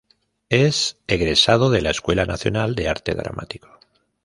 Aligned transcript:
Es 0.49 0.97
Egresado 1.05 1.69
de 1.69 1.83
la 1.83 1.91
Escuela 1.91 2.25
Nacional 2.25 2.73
de 2.73 2.89
Arte 2.89 3.13
Dramático. 3.13 3.67